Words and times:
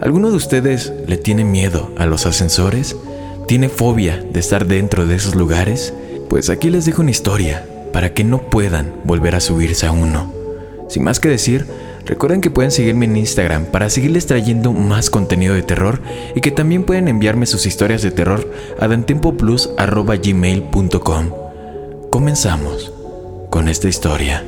¿Alguno 0.00 0.30
de 0.30 0.36
ustedes 0.36 0.92
le 1.06 1.16
tiene 1.16 1.44
miedo 1.44 1.90
a 1.96 2.06
los 2.06 2.26
ascensores? 2.26 2.96
¿Tiene 3.46 3.68
fobia 3.68 4.20
de 4.32 4.40
estar 4.40 4.66
dentro 4.66 5.06
de 5.06 5.14
esos 5.16 5.34
lugares? 5.34 5.92
Pues 6.28 6.50
aquí 6.50 6.68
les 6.70 6.84
dejo 6.84 7.00
una 7.02 7.12
historia 7.12 7.64
para 7.92 8.12
que 8.12 8.24
no 8.24 8.50
puedan 8.50 8.92
volver 9.04 9.36
a 9.36 9.40
subirse 9.40 9.86
a 9.86 9.92
uno. 9.92 10.32
Sin 10.88 11.04
más 11.04 11.20
que 11.20 11.28
decir, 11.28 11.66
recuerden 12.04 12.40
que 12.40 12.50
pueden 12.50 12.72
seguirme 12.72 13.04
en 13.04 13.16
Instagram 13.16 13.66
para 13.66 13.88
seguirles 13.88 14.26
trayendo 14.26 14.72
más 14.72 15.10
contenido 15.10 15.54
de 15.54 15.62
terror 15.62 16.00
y 16.34 16.40
que 16.40 16.50
también 16.50 16.82
pueden 16.84 17.06
enviarme 17.08 17.46
sus 17.46 17.66
historias 17.66 18.02
de 18.02 18.10
terror 18.10 18.50
a 18.80 18.88
dantempoplus.gmail.com. 18.88 21.30
Comenzamos 22.10 22.92
con 23.50 23.68
esta 23.68 23.88
historia. 23.88 24.42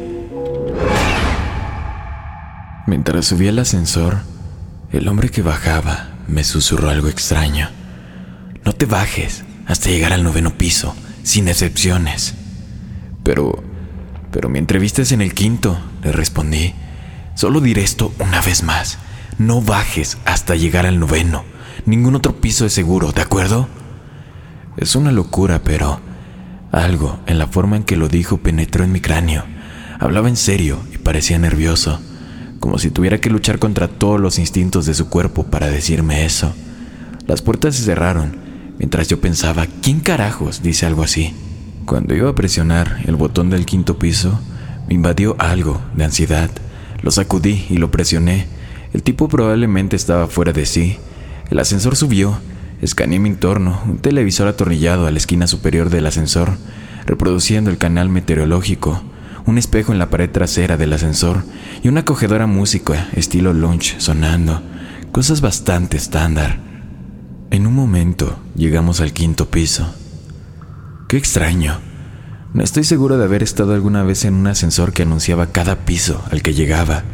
Mientras 2.86 3.26
subía 3.26 3.50
el 3.50 3.58
ascensor, 3.58 4.18
el 4.92 5.08
hombre 5.08 5.28
que 5.30 5.42
bajaba 5.42 6.10
me 6.28 6.44
susurró 6.44 6.90
algo 6.90 7.08
extraño. 7.08 7.68
No 8.64 8.72
te 8.72 8.86
bajes 8.86 9.44
hasta 9.66 9.90
llegar 9.90 10.12
al 10.12 10.22
noveno 10.22 10.56
piso, 10.56 10.94
sin 11.22 11.48
excepciones. 11.48 12.34
Pero, 13.22 13.62
pero 14.30 14.48
mi 14.48 14.58
entrevista 14.58 15.02
es 15.02 15.12
en 15.12 15.20
el 15.20 15.34
quinto, 15.34 15.78
le 16.02 16.12
respondí. 16.12 16.74
Solo 17.34 17.60
diré 17.60 17.82
esto 17.82 18.12
una 18.18 18.40
vez 18.40 18.62
más. 18.62 18.98
No 19.38 19.60
bajes 19.60 20.18
hasta 20.24 20.54
llegar 20.54 20.86
al 20.86 20.98
noveno. 20.98 21.44
Ningún 21.84 22.14
otro 22.14 22.40
piso 22.40 22.64
es 22.64 22.72
seguro, 22.72 23.12
¿de 23.12 23.22
acuerdo? 23.22 23.68
Es 24.76 24.94
una 24.94 25.12
locura, 25.12 25.62
pero 25.62 26.00
algo 26.72 27.18
en 27.26 27.38
la 27.38 27.46
forma 27.46 27.76
en 27.76 27.84
que 27.84 27.96
lo 27.96 28.08
dijo 28.08 28.38
penetró 28.38 28.84
en 28.84 28.92
mi 28.92 29.00
cráneo. 29.00 29.44
Hablaba 29.98 30.28
en 30.28 30.36
serio 30.36 30.78
y 30.92 30.98
parecía 30.98 31.38
nervioso 31.38 32.00
como 32.66 32.80
si 32.80 32.90
tuviera 32.90 33.20
que 33.20 33.30
luchar 33.30 33.60
contra 33.60 33.86
todos 33.86 34.20
los 34.20 34.40
instintos 34.40 34.86
de 34.86 34.94
su 34.94 35.08
cuerpo 35.08 35.44
para 35.44 35.70
decirme 35.70 36.24
eso. 36.24 36.52
Las 37.28 37.40
puertas 37.40 37.76
se 37.76 37.84
cerraron, 37.84 38.34
mientras 38.76 39.06
yo 39.06 39.20
pensaba, 39.20 39.68
¿quién 39.82 40.00
carajos 40.00 40.64
dice 40.64 40.84
algo 40.84 41.04
así? 41.04 41.32
Cuando 41.84 42.16
iba 42.16 42.28
a 42.28 42.34
presionar 42.34 43.04
el 43.06 43.14
botón 43.14 43.50
del 43.50 43.66
quinto 43.66 44.00
piso, 44.00 44.40
me 44.88 44.94
invadió 44.94 45.36
algo 45.38 45.80
de 45.94 46.06
ansiedad. 46.06 46.50
Lo 47.02 47.12
sacudí 47.12 47.66
y 47.70 47.76
lo 47.76 47.92
presioné. 47.92 48.48
El 48.92 49.04
tipo 49.04 49.28
probablemente 49.28 49.94
estaba 49.94 50.26
fuera 50.26 50.52
de 50.52 50.66
sí. 50.66 50.96
El 51.50 51.60
ascensor 51.60 51.94
subió. 51.94 52.36
Escaneé 52.82 53.20
mi 53.20 53.28
entorno, 53.28 53.80
un 53.86 53.98
televisor 53.98 54.48
atornillado 54.48 55.06
a 55.06 55.12
la 55.12 55.18
esquina 55.18 55.46
superior 55.46 55.88
del 55.88 56.06
ascensor, 56.06 56.58
reproduciendo 57.06 57.70
el 57.70 57.78
canal 57.78 58.08
meteorológico 58.08 59.04
un 59.46 59.58
espejo 59.58 59.92
en 59.92 59.98
la 59.98 60.10
pared 60.10 60.28
trasera 60.28 60.76
del 60.76 60.92
ascensor 60.92 61.44
y 61.82 61.88
una 61.88 62.00
acogedora 62.00 62.46
música 62.46 63.08
estilo 63.14 63.52
lunch 63.52 63.98
sonando, 63.98 64.60
cosas 65.12 65.40
bastante 65.40 65.96
estándar. 65.96 66.58
En 67.50 67.66
un 67.66 67.74
momento 67.74 68.38
llegamos 68.56 69.00
al 69.00 69.12
quinto 69.12 69.48
piso. 69.48 69.94
Qué 71.08 71.16
extraño. 71.16 71.78
No 72.52 72.64
estoy 72.64 72.82
seguro 72.82 73.18
de 73.18 73.24
haber 73.24 73.44
estado 73.44 73.72
alguna 73.74 74.02
vez 74.02 74.24
en 74.24 74.34
un 74.34 74.48
ascensor 74.48 74.92
que 74.92 75.02
anunciaba 75.02 75.46
cada 75.52 75.76
piso 75.84 76.24
al 76.30 76.42
que 76.42 76.54
llegaba. 76.54 77.04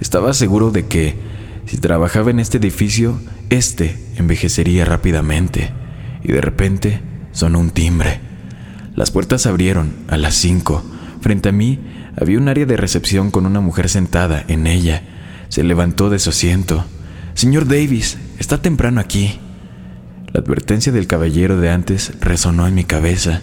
Estaba 0.00 0.32
seguro 0.32 0.70
de 0.70 0.86
que, 0.86 1.16
si 1.66 1.76
trabajaba 1.76 2.30
en 2.30 2.40
este 2.40 2.56
edificio, 2.56 3.20
este 3.50 4.02
envejecería 4.16 4.84
rápidamente. 4.86 5.72
Y 6.22 6.32
de 6.32 6.40
repente 6.40 7.02
sonó 7.32 7.58
un 7.58 7.70
timbre. 7.70 8.20
Las 8.94 9.10
puertas 9.10 9.46
abrieron 9.46 9.92
a 10.08 10.16
las 10.16 10.34
cinco 10.34 10.82
Frente 11.22 11.50
a 11.50 11.52
mí 11.52 11.78
había 12.20 12.36
un 12.36 12.48
área 12.48 12.66
de 12.66 12.76
recepción 12.76 13.30
con 13.30 13.46
una 13.46 13.60
mujer 13.60 13.88
sentada 13.88 14.44
en 14.48 14.66
ella. 14.66 15.02
Se 15.48 15.62
levantó 15.62 16.10
de 16.10 16.18
su 16.18 16.30
asiento. 16.30 16.84
Señor 17.34 17.66
Davis, 17.66 18.18
está 18.38 18.60
temprano 18.60 19.00
aquí. 19.00 19.38
La 20.32 20.40
advertencia 20.40 20.92
del 20.92 21.06
caballero 21.06 21.60
de 21.60 21.70
antes 21.70 22.12
resonó 22.20 22.66
en 22.66 22.74
mi 22.74 22.84
cabeza. 22.84 23.40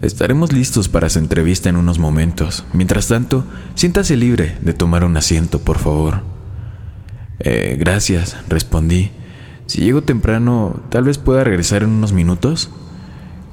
Estaremos 0.00 0.50
listos 0.52 0.88
para 0.88 1.10
su 1.10 1.18
entrevista 1.18 1.68
en 1.68 1.76
unos 1.76 1.98
momentos. 1.98 2.64
Mientras 2.72 3.08
tanto, 3.08 3.44
siéntase 3.74 4.16
libre 4.16 4.56
de 4.62 4.72
tomar 4.72 5.04
un 5.04 5.16
asiento, 5.18 5.60
por 5.60 5.78
favor. 5.78 6.22
Eh, 7.38 7.76
gracias, 7.78 8.36
respondí. 8.48 9.10
Si 9.66 9.82
llego 9.82 10.02
temprano, 10.02 10.82
tal 10.88 11.04
vez 11.04 11.18
pueda 11.18 11.44
regresar 11.44 11.82
en 11.82 11.90
unos 11.90 12.14
minutos. 12.14 12.70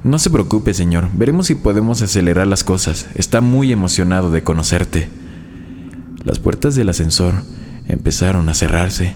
No 0.08 0.18
se 0.18 0.30
preocupe, 0.30 0.72
señor. 0.72 1.10
Veremos 1.12 1.48
si 1.48 1.54
podemos 1.54 2.00
acelerar 2.00 2.46
las 2.46 2.64
cosas. 2.64 3.08
Está 3.14 3.42
muy 3.42 3.72
emocionado 3.72 4.30
de 4.30 4.42
conocerte. 4.42 5.10
Las 6.24 6.38
puertas 6.38 6.74
del 6.74 6.88
ascensor 6.88 7.34
empezaron 7.88 8.48
a 8.48 8.54
cerrarse. 8.54 9.12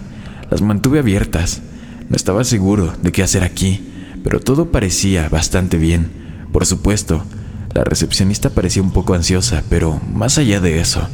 Las 0.51 0.61
mantuve 0.61 0.99
abiertas. 0.99 1.63
No 2.09 2.15
estaba 2.15 2.43
seguro 2.43 2.93
de 3.01 3.11
qué 3.11 3.23
hacer 3.23 3.43
aquí, 3.43 3.83
pero 4.23 4.39
todo 4.39 4.71
parecía 4.71 5.29
bastante 5.29 5.79
bien. 5.79 6.11
Por 6.51 6.67
supuesto, 6.67 7.25
la 7.73 7.83
recepcionista 7.83 8.51
parecía 8.51 8.83
un 8.83 8.91
poco 8.91 9.15
ansiosa, 9.15 9.63
pero 9.69 9.99
más 10.13 10.37
allá 10.37 10.59
de 10.59 10.79
eso, 10.79 11.07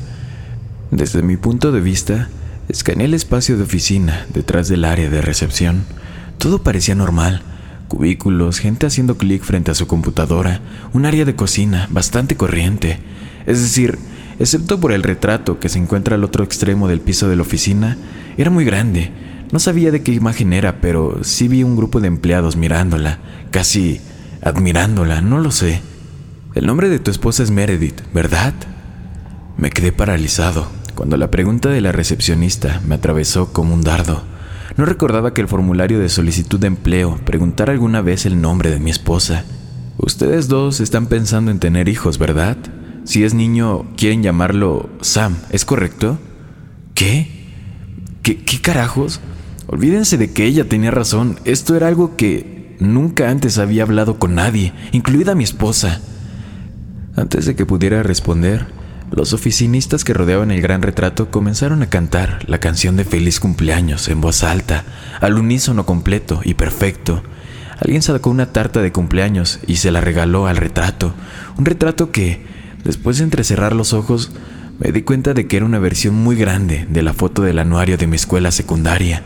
desde 0.92 1.22
mi 1.22 1.38
punto 1.38 1.72
de 1.72 1.80
vista, 1.80 2.28
escaneé 2.68 3.06
el 3.06 3.14
espacio 3.14 3.56
de 3.56 3.64
oficina 3.64 4.26
detrás 4.34 4.68
del 4.68 4.84
área 4.84 5.10
de 5.10 5.22
recepción. 5.22 5.86
Todo 6.38 6.64
parecía 6.64 6.96
normal 6.96 7.44
cubículos, 7.90 8.60
gente 8.60 8.86
haciendo 8.86 9.18
clic 9.18 9.44
frente 9.44 9.72
a 9.72 9.76
su 9.76 9.88
computadora, 9.88 10.62
un 10.94 11.06
área 11.06 11.26
de 11.26 11.36
cocina 11.36 11.88
bastante 11.92 12.38
corriente. 12.38 13.00
Es 13.46 13.62
decir, 13.62 14.00
excepto 14.40 14.80
por 14.80 14.94
el 14.94 15.04
retrato 15.04 15.60
que 15.60 15.68
se 15.68 15.80
encuentra 15.80 16.16
al 16.16 16.24
otro 16.24 16.46
extremo 16.46 16.88
del 16.88 17.02
piso 17.02 17.28
de 17.28 17.36
la 17.36 17.42
oficina, 17.42 17.98
era 18.38 18.50
muy 18.50 18.64
grande. 18.64 19.12
No 19.52 19.60
sabía 19.60 19.92
de 19.92 20.04
qué 20.04 20.14
imagen 20.14 20.54
era, 20.54 20.80
pero 20.80 21.20
sí 21.24 21.50
vi 21.50 21.64
un 21.64 21.76
grupo 21.76 22.00
de 22.00 22.08
empleados 22.08 22.56
mirándola, 22.56 23.20
casi 23.52 24.00
admirándola, 24.42 25.20
no 25.20 25.40
lo 25.40 25.52
sé. 25.52 25.82
El 26.56 26.66
nombre 26.66 26.88
de 26.88 27.00
tu 27.00 27.12
esposa 27.12 27.44
es 27.44 27.52
Meredith, 27.52 28.02
¿verdad? 28.14 28.54
Me 29.58 29.72
quedé 29.72 29.92
paralizado 29.92 30.70
cuando 30.96 31.18
la 31.18 31.32
pregunta 31.32 31.70
de 31.70 31.82
la 31.82 31.92
recepcionista 31.92 32.82
me 32.86 32.96
atravesó 32.96 33.54
como 33.54 33.74
un 33.74 33.82
dardo. 33.82 34.22
No 34.80 34.86
recordaba 34.86 35.34
que 35.34 35.42
el 35.42 35.50
formulario 35.50 36.00
de 36.00 36.08
solicitud 36.08 36.58
de 36.58 36.68
empleo 36.68 37.20
preguntara 37.26 37.74
alguna 37.74 38.00
vez 38.02 38.26
el 38.26 38.40
nombre 38.40 38.70
de 38.70 38.80
mi 38.80 38.90
esposa. 38.90 39.44
Ustedes 39.98 40.48
dos 40.48 40.80
están 40.80 41.08
pensando 41.08 41.52
en 41.52 41.60
tener 41.60 41.90
hijos, 41.90 42.18
¿verdad? 42.18 42.56
Si 43.04 43.26
es 43.26 43.34
niño, 43.34 43.94
quieren 43.98 44.24
llamarlo 44.24 44.90
Sam, 45.02 45.36
¿es 45.50 45.66
correcto? 45.66 46.18
¿Qué? 46.94 47.28
¿Qué, 48.24 48.38
qué 48.38 48.62
carajos? 48.62 49.20
Olvídense 49.68 50.18
de 50.18 50.32
que 50.32 50.46
ella 50.46 50.70
tenía 50.70 50.92
razón. 50.92 51.42
Esto 51.44 51.76
era 51.76 51.90
algo 51.90 52.16
que 52.16 52.78
nunca 52.80 53.32
antes 53.32 53.58
había 53.58 53.84
hablado 53.84 54.18
con 54.18 54.34
nadie, 54.34 54.72
incluida 54.94 55.36
mi 55.36 55.44
esposa. 55.44 56.00
Antes 57.18 57.46
de 57.46 57.58
que 57.58 57.66
pudiera 57.66 58.02
responder, 58.02 58.68
los 59.12 59.34
oficinistas 59.34 60.04
que 60.04 60.14
rodeaban 60.14 60.52
el 60.52 60.62
gran 60.62 60.82
retrato 60.82 61.32
comenzaron 61.32 61.82
a 61.82 61.90
cantar 61.90 62.40
la 62.48 62.60
canción 62.60 62.96
de 62.96 63.06
feliz 63.06 63.40
cumpleaños 63.40 64.08
en 64.08 64.22
voz 64.22 64.44
alta, 64.44 64.84
al 65.20 65.38
unísono 65.38 65.86
completo 65.86 66.42
y 66.44 66.54
perfecto. 66.54 67.24
Alguien 67.80 68.02
sacó 68.02 68.30
una 68.30 68.52
tarta 68.52 68.82
de 68.82 68.92
cumpleaños 68.92 69.60
y 69.66 69.78
se 69.78 69.92
la 69.92 70.02
regaló 70.02 70.48
al 70.48 70.58
retrato, 70.58 71.14
un 71.58 71.66
retrato 71.66 72.12
que, 72.12 72.46
después 72.84 73.18
de 73.18 73.24
entrecerrar 73.24 73.74
los 73.74 73.94
ojos, 73.94 74.32
me 74.80 74.92
di 74.92 75.02
cuenta 75.02 75.34
de 75.34 75.48
que 75.48 75.58
era 75.58 75.66
una 75.66 75.80
versión 75.80 76.16
muy 76.16 76.36
grande 76.36 76.86
de 76.90 77.04
la 77.04 77.14
foto 77.14 77.42
del 77.42 77.60
anuario 77.60 77.98
de 77.98 78.08
mi 78.08 78.16
escuela 78.16 78.52
secundaria. 78.52 79.24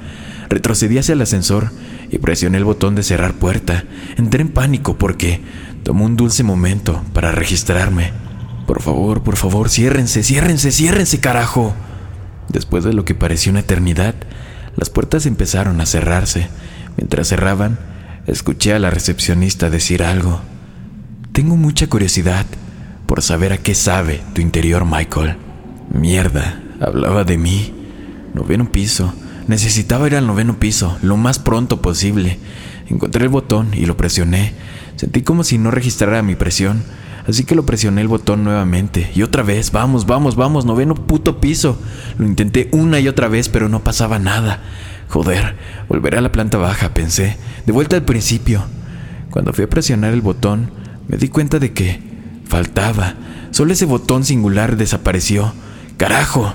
Retrocedí 0.49 0.97
hacia 0.97 1.13
el 1.13 1.21
ascensor 1.21 1.71
y 2.09 2.17
presioné 2.19 2.57
el 2.57 2.63
botón 2.63 2.95
de 2.95 3.03
cerrar 3.03 3.33
puerta. 3.33 3.83
Entré 4.17 4.41
en 4.41 4.49
pánico 4.49 4.97
porque 4.97 5.41
tomó 5.83 6.05
un 6.05 6.15
dulce 6.15 6.43
momento 6.43 7.03
para 7.13 7.31
registrarme. 7.31 8.13
Por 8.65 8.81
favor, 8.81 9.23
por 9.23 9.35
favor, 9.35 9.69
ciérrense, 9.69 10.23
ciérrense, 10.23 10.71
ciérrense, 10.71 11.19
carajo. 11.19 11.73
Después 12.49 12.83
de 12.83 12.93
lo 12.93 13.05
que 13.05 13.15
pareció 13.15 13.51
una 13.51 13.61
eternidad, 13.61 14.15
las 14.75 14.89
puertas 14.89 15.25
empezaron 15.25 15.81
a 15.81 15.85
cerrarse. 15.85 16.47
Mientras 16.97 17.27
cerraban, 17.27 17.79
escuché 18.27 18.73
a 18.73 18.79
la 18.79 18.89
recepcionista 18.89 19.69
decir 19.69 20.03
algo. 20.03 20.41
Tengo 21.31 21.55
mucha 21.57 21.87
curiosidad 21.87 22.45
por 23.05 23.21
saber 23.21 23.53
a 23.53 23.57
qué 23.57 23.75
sabe 23.75 24.21
tu 24.33 24.41
interior, 24.41 24.85
Michael. 24.85 25.35
Mierda, 25.91 26.61
hablaba 26.79 27.23
de 27.23 27.37
mí. 27.37 27.73
Noveno 28.33 28.71
piso. 28.71 29.13
Necesitaba 29.47 30.07
ir 30.07 30.15
al 30.15 30.25
noveno 30.25 30.57
piso, 30.57 30.97
lo 31.01 31.17
más 31.17 31.37
pronto 31.37 31.81
posible. 31.81 32.39
Encontré 32.87 33.23
el 33.23 33.29
botón 33.29 33.71
y 33.73 33.85
lo 33.85 33.97
presioné. 33.97 34.53
Sentí 34.95 35.21
como 35.21 35.43
si 35.43 35.57
no 35.57 35.69
registrara 35.69 36.21
mi 36.21 36.35
presión, 36.35 36.83
así 37.27 37.43
que 37.43 37.55
lo 37.55 37.65
presioné 37.65 38.01
el 38.01 38.07
botón 38.07 38.43
nuevamente. 38.43 39.11
Y 39.15 39.23
otra 39.23 39.43
vez, 39.43 39.71
vamos, 39.71 40.05
vamos, 40.05 40.35
vamos, 40.35 40.65
noveno 40.65 40.95
puto 40.95 41.39
piso. 41.39 41.77
Lo 42.17 42.25
intenté 42.25 42.69
una 42.71 42.99
y 42.99 43.07
otra 43.07 43.27
vez, 43.27 43.49
pero 43.49 43.69
no 43.69 43.83
pasaba 43.83 44.19
nada. 44.19 44.61
Joder, 45.09 45.55
volveré 45.89 46.17
a 46.17 46.21
la 46.21 46.31
planta 46.31 46.57
baja, 46.57 46.93
pensé. 46.93 47.37
De 47.65 47.71
vuelta 47.71 47.95
al 47.95 48.03
principio. 48.03 48.63
Cuando 49.29 49.53
fui 49.53 49.63
a 49.63 49.69
presionar 49.69 50.13
el 50.13 50.21
botón, 50.21 50.71
me 51.07 51.17
di 51.17 51.27
cuenta 51.29 51.59
de 51.59 51.73
que 51.73 51.99
faltaba. 52.47 53.15
Solo 53.51 53.73
ese 53.73 53.85
botón 53.85 54.23
singular 54.25 54.77
desapareció. 54.77 55.53
¡Carajo! 55.97 56.53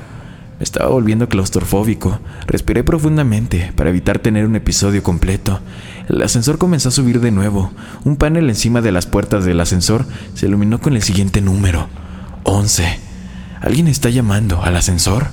Me 0.58 0.64
estaba 0.64 0.88
volviendo 0.88 1.28
claustrofóbico. 1.28 2.18
Respiré 2.48 2.82
profundamente 2.82 3.72
para 3.76 3.90
evitar 3.90 4.18
tener 4.18 4.44
un 4.44 4.56
episodio 4.56 5.04
completo. 5.04 5.60
El 6.08 6.22
ascensor 6.22 6.58
comenzó 6.58 6.88
a 6.88 6.92
subir 6.92 7.20
de 7.20 7.30
nuevo. 7.30 7.72
Un 8.04 8.16
panel 8.16 8.48
encima 8.48 8.80
de 8.80 8.92
las 8.92 9.06
puertas 9.06 9.44
del 9.44 9.60
ascensor 9.60 10.06
se 10.34 10.46
iluminó 10.46 10.80
con 10.80 10.96
el 10.96 11.02
siguiente 11.02 11.40
número. 11.40 11.88
11. 12.44 12.98
¿Alguien 13.60 13.88
está 13.88 14.08
llamando 14.10 14.62
al 14.62 14.76
ascensor? 14.76 15.28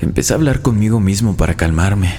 Empecé 0.00 0.32
a 0.32 0.36
hablar 0.36 0.60
conmigo 0.60 1.00
mismo 1.00 1.36
para 1.36 1.54
calmarme. 1.54 2.14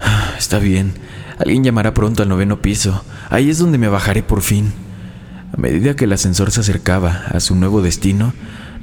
Ah, 0.00 0.32
está 0.36 0.58
bien. 0.58 0.94
Alguien 1.38 1.64
llamará 1.64 1.94
pronto 1.94 2.22
al 2.22 2.28
noveno 2.28 2.60
piso. 2.60 3.04
Ahí 3.30 3.50
es 3.50 3.58
donde 3.58 3.78
me 3.78 3.88
bajaré 3.88 4.22
por 4.22 4.42
fin. 4.42 4.72
A 5.52 5.60
medida 5.60 5.94
que 5.94 6.06
el 6.06 6.12
ascensor 6.12 6.50
se 6.50 6.60
acercaba 6.60 7.24
a 7.30 7.40
su 7.40 7.54
nuevo 7.54 7.82
destino, 7.82 8.32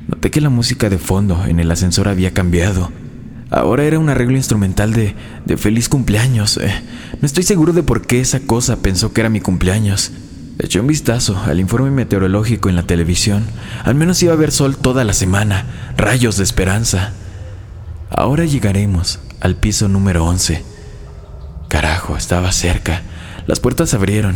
Noté 0.10 0.32
que 0.32 0.42
la 0.42 0.50
música 0.50 0.90
de 0.90 0.98
fondo 0.98 1.46
en 1.46 1.60
el 1.60 1.70
ascensor 1.70 2.08
había 2.08 2.34
cambiado. 2.34 2.92
Ahora 3.52 3.84
era 3.84 3.98
un 3.98 4.10
arreglo 4.10 4.38
instrumental 4.38 4.94
de, 4.94 5.16
de 5.46 5.58
feliz 5.58 5.90
cumpleaños. 5.90 6.58
Eh, 6.58 6.72
no 7.20 7.26
estoy 7.26 7.44
seguro 7.44 7.74
de 7.74 7.82
por 7.82 8.06
qué 8.06 8.20
esa 8.20 8.42
cosa 8.42 8.78
pensó 8.78 9.12
que 9.12 9.22
era 9.22 9.30
mi 9.30 9.42
cumpleaños. 9.42 10.12
Eché 10.60 10.80
un 10.80 10.88
vistazo 10.88 11.42
al 11.46 11.60
informe 11.60 11.90
meteorológico 11.90 12.70
en 12.70 12.76
la 12.76 12.84
televisión. 12.84 13.44
Al 13.84 13.96
menos 13.96 14.22
iba 14.22 14.34
a 14.34 14.36
haber 14.36 14.52
sol 14.52 14.78
toda 14.78 15.04
la 15.04 15.14
semana. 15.14 15.66
Rayos 15.98 16.38
de 16.38 16.44
esperanza. 16.44 17.14
Ahora 18.12 18.46
llegaremos 18.46 19.20
al 19.40 19.56
piso 19.56 19.88
número 19.88 20.26
11. 20.26 20.64
Carajo, 21.70 22.18
estaba 22.18 22.52
cerca. 22.52 23.02
Las 23.48 23.60
puertas 23.60 23.90
se 23.90 23.96
abrieron. 23.96 24.36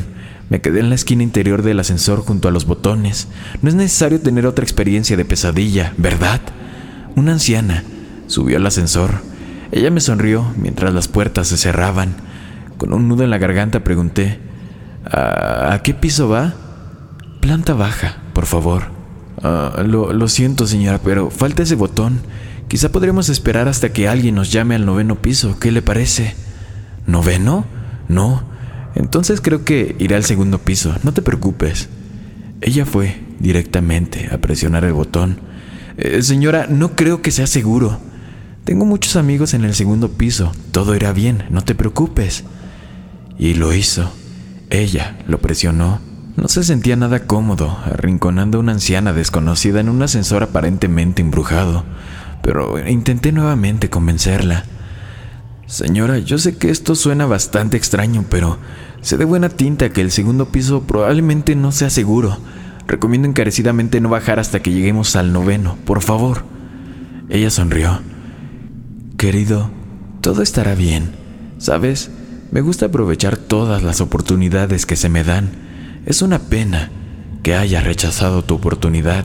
Me 0.49 0.61
quedé 0.61 0.79
en 0.79 0.89
la 0.89 0.95
esquina 0.95 1.23
interior 1.23 1.61
del 1.61 1.79
ascensor 1.79 2.21
junto 2.21 2.47
a 2.47 2.51
los 2.51 2.65
botones. 2.65 3.27
No 3.61 3.69
es 3.69 3.75
necesario 3.75 4.19
tener 4.19 4.47
otra 4.47 4.63
experiencia 4.63 5.17
de 5.17 5.25
pesadilla, 5.25 5.93
¿verdad? 5.97 6.41
Una 7.15 7.33
anciana 7.33 7.83
subió 8.27 8.57
al 8.57 8.65
ascensor. 8.65 9.21
Ella 9.71 9.89
me 9.91 10.01
sonrió 10.01 10.45
mientras 10.57 10.93
las 10.93 11.07
puertas 11.07 11.47
se 11.47 11.57
cerraban. 11.57 12.15
Con 12.77 12.93
un 12.93 13.07
nudo 13.07 13.23
en 13.23 13.29
la 13.29 13.37
garganta 13.37 13.83
pregunté, 13.83 14.39
¿a, 15.05 15.79
qué 15.83 15.93
piso 15.93 16.29
va? 16.29 16.53
Planta 17.41 17.73
baja, 17.73 18.17
por 18.33 18.45
favor. 18.45 18.83
Ah, 19.41 19.83
lo, 19.85 20.27
siento, 20.27 20.67
señora, 20.67 20.99
pero 21.03 21.29
falta 21.29 21.63
ese 21.63 21.75
botón. 21.75 22.21
Quizá 22.67 22.91
podremos 22.91 23.29
esperar 23.29 23.67
hasta 23.67 23.93
que 23.93 24.07
alguien 24.07 24.35
nos 24.35 24.51
llame 24.51 24.75
al 24.75 24.85
noveno 24.85 25.21
piso. 25.21 25.59
¿Qué 25.59 25.71
le 25.71 25.81
parece? 25.81 26.35
¿Noveno? 27.07 27.65
No, 28.07 28.43
entonces 28.95 29.41
creo 29.41 29.65
que 29.65 29.95
iré 29.99 30.15
al 30.15 30.23
segundo 30.23 30.59
piso, 30.59 30.95
no 31.03 31.13
te 31.13 31.21
preocupes. 31.21 31.89
Ella 32.61 32.85
fue 32.85 33.21
directamente 33.39 34.29
a 34.31 34.37
presionar 34.37 34.83
el 34.83 34.93
botón. 34.93 35.39
Eh, 35.97 36.21
señora, 36.21 36.67
no 36.69 36.95
creo 36.95 37.21
que 37.21 37.31
sea 37.31 37.47
seguro. 37.47 37.99
Tengo 38.63 38.85
muchos 38.85 39.17
amigos 39.17 39.53
en 39.53 39.65
el 39.65 39.75
segundo 39.75 40.09
piso. 40.09 40.53
Todo 40.71 40.95
irá 40.95 41.11
bien, 41.11 41.43
no 41.49 41.63
te 41.63 41.75
preocupes. 41.75 42.45
Y 43.37 43.55
lo 43.55 43.73
hizo. 43.73 44.09
Ella 44.69 45.17
lo 45.27 45.39
presionó. 45.39 45.99
No 46.37 46.47
se 46.47 46.63
sentía 46.63 46.95
nada 46.95 47.27
cómodo, 47.27 47.77
arrinconando 47.85 48.57
a 48.57 48.61
una 48.61 48.71
anciana 48.71 49.11
desconocida 49.11 49.81
en 49.81 49.89
un 49.89 50.01
ascensor 50.01 50.43
aparentemente 50.43 51.21
embrujado, 51.21 51.83
pero 52.41 52.79
intenté 52.87 53.31
nuevamente 53.31 53.89
convencerla. 53.89 54.63
Señora, 55.67 56.17
yo 56.17 56.37
sé 56.37 56.57
que 56.57 56.71
esto 56.71 56.95
suena 56.95 57.25
bastante 57.25 57.77
extraño, 57.77 58.25
pero 58.29 58.57
sé 59.01 59.17
de 59.17 59.25
buena 59.25 59.49
tinta 59.49 59.91
que 59.91 60.01
el 60.01 60.11
segundo 60.11 60.47
piso 60.47 60.83
probablemente 60.83 61.55
no 61.55 61.71
sea 61.71 61.89
seguro. 61.89 62.37
Recomiendo 62.87 63.27
encarecidamente 63.27 64.01
no 64.01 64.09
bajar 64.09 64.39
hasta 64.39 64.61
que 64.61 64.71
lleguemos 64.71 65.15
al 65.15 65.33
noveno, 65.33 65.77
por 65.85 66.01
favor. 66.01 66.43
Ella 67.29 67.49
sonrió. 67.49 68.01
Querido, 69.23 69.71
todo 70.19 70.41
estará 70.41 70.75
bien. 70.75 71.15
¿Sabes? 71.57 72.11
Me 72.51 72.59
gusta 72.59 72.87
aprovechar 72.87 73.37
todas 73.37 73.81
las 73.81 74.01
oportunidades 74.01 74.85
que 74.85 74.97
se 74.97 75.07
me 75.07 75.23
dan. 75.23 75.49
Es 76.05 76.21
una 76.21 76.39
pena 76.39 76.91
que 77.41 77.55
haya 77.55 77.79
rechazado 77.79 78.43
tu 78.43 78.55
oportunidad. 78.55 79.23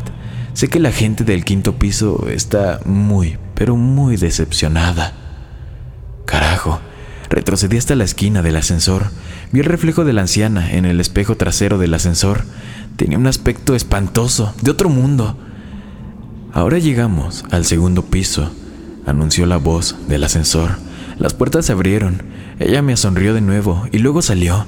Sé 0.53 0.69
que 0.69 0.79
la 0.79 0.93
gente 0.93 1.25
del 1.25 1.45
quinto 1.45 1.81
piso 1.81 2.29
está 2.29 2.79
muy, 2.85 3.39
pero 3.57 3.75
muy 3.75 4.17
decepcionada. 4.17 5.15
Carajo. 6.27 6.79
Retrocedí 7.29 7.77
hasta 7.77 7.97
la 7.97 8.05
esquina 8.05 8.41
del 8.41 8.55
ascensor. 8.55 9.07
Vi 9.51 9.59
el 9.59 9.67
reflejo 9.67 10.05
de 10.05 10.13
la 10.13 10.21
anciana 10.21 10.71
en 10.71 10.85
el 10.85 11.01
espejo 11.01 11.37
trasero 11.37 11.77
del 11.77 11.93
ascensor. 11.93 12.45
Tenía 12.95 13.19
un 13.19 13.27
aspecto 13.27 13.75
espantoso, 13.75 14.55
de 14.63 14.71
otro 14.71 14.91
mundo. 14.91 15.37
Ahora 16.53 16.79
llegamos 16.79 17.45
al 17.51 17.65
segundo 17.65 18.05
piso, 18.05 18.53
anunció 19.09 19.47
la 19.47 19.57
voz 19.57 19.97
del 20.09 20.25
ascensor. 20.25 20.73
Las 21.19 21.35
puertas 21.35 21.67
se 21.67 21.73
abrieron. 21.73 22.23
Ella 22.59 22.83
me 22.83 22.97
sonrió 22.97 23.35
de 23.35 23.41
nuevo 23.41 23.89
y 23.93 23.99
luego 23.99 24.23
salió. 24.23 24.67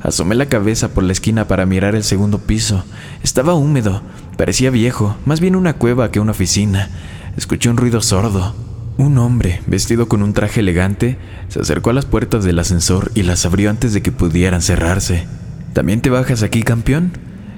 Asomé 0.00 0.34
la 0.34 0.46
cabeza 0.46 0.88
por 0.88 1.04
la 1.04 1.12
esquina 1.12 1.46
para 1.46 1.66
mirar 1.66 1.94
el 1.94 2.02
segundo 2.02 2.38
piso. 2.38 2.84
Estaba 3.22 3.54
húmedo, 3.54 4.02
parecía 4.36 4.70
viejo, 4.70 5.16
más 5.24 5.40
bien 5.40 5.54
una 5.54 5.74
cueva 5.74 6.10
que 6.10 6.18
una 6.20 6.32
oficina. 6.32 6.90
Escuché 7.36 7.68
un 7.68 7.76
ruido 7.76 8.00
sordo. 8.00 8.54
Un 8.98 9.16
hombre, 9.18 9.62
vestido 9.66 10.08
con 10.08 10.22
un 10.22 10.32
traje 10.32 10.60
elegante, 10.60 11.18
se 11.48 11.60
acercó 11.60 11.90
a 11.90 11.94
las 11.94 12.04
puertas 12.04 12.44
del 12.44 12.58
ascensor 12.58 13.10
y 13.14 13.22
las 13.22 13.46
abrió 13.46 13.70
antes 13.70 13.94
de 13.94 14.02
que 14.02 14.12
pudieran 14.12 14.60
cerrarse. 14.60 15.26
¿También 15.72 16.02
te 16.02 16.10
bajas 16.10 16.42
aquí, 16.42 16.62
campeón? 16.62 17.12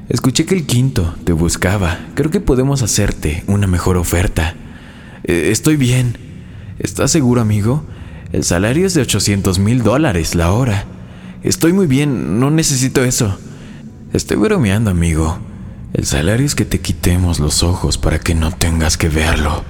Escuché 0.09 0.45
que 0.45 0.55
el 0.55 0.67
quinto 0.67 1.14
te 1.25 1.33
buscaba. 1.33 1.99
Creo 2.14 2.31
que 2.31 2.41
podemos 2.41 2.83
hacerte 2.83 3.43
una 3.47 3.67
mejor 3.67 3.97
oferta. 3.97 4.55
Eh, 5.25 5.49
estoy 5.50 5.76
bien. 5.76 6.24
¿Estás 6.78 7.12
seguro, 7.12 7.40
amigo? 7.40 7.85
El 8.33 8.43
salario 8.43 8.85
es 8.87 8.95
de 8.95 9.02
800 9.02 9.61
mil 9.61 9.85
dólares 9.85 10.35
la 10.35 10.52
hora. 10.52 10.85
Estoy 11.45 11.73
muy 11.73 11.87
bien, 11.87 12.40
no 12.40 12.50
necesito 12.50 13.04
eso. 13.04 13.38
Estoy 14.12 14.38
bromeando, 14.38 14.90
amigo. 14.90 15.38
El 15.93 16.04
salario 16.04 16.45
es 16.45 16.57
que 16.57 16.64
te 16.64 16.81
quitemos 16.81 17.38
los 17.38 17.62
ojos 17.62 17.97
para 17.97 18.19
que 18.19 18.35
no 18.35 18.50
tengas 18.50 18.97
que 18.97 19.09
verlo. 19.09 19.62